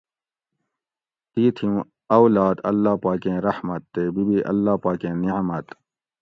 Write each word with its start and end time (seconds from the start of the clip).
تی 1.31 1.43
تھی 1.55 1.65
اُوں 1.71 1.81
اولاد 2.17 2.55
اللّٰہ 2.69 2.93
پاکیں 3.03 3.37
رحمت 3.45 3.81
تے 3.93 4.03
بی 4.13 4.23
بی 4.27 4.37
اللّٰہ 4.51 4.75
پاکیں 4.83 5.15
نعمت 5.23 5.65